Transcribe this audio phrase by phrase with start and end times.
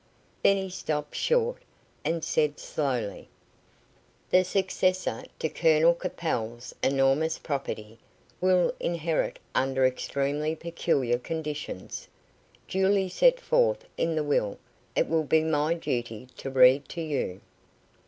[0.41, 1.61] Then he stopped short,
[2.03, 3.29] and said slowly:
[4.31, 7.99] "The successor to Colonel Capel's enormous property
[8.41, 12.07] will inherit under extremely peculiar conditions,
[12.67, 14.57] duly set forth in the will
[14.95, 17.39] it will be my duty to read to you."